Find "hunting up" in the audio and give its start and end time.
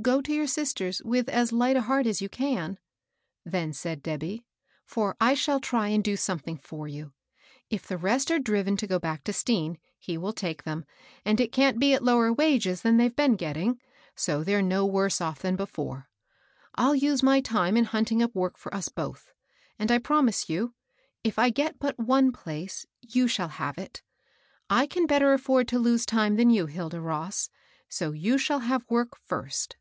17.84-18.34